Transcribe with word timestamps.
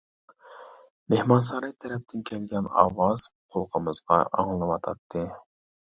مېھمانساراي 1.13 1.75
تەرەپتىن 1.83 2.25
كەلگەن 2.31 2.71
ئاۋاز 2.85 3.27
قۇلىقىمىزغا 3.53 4.19
ئاڭلىنىۋاتاتتى. 4.39 5.23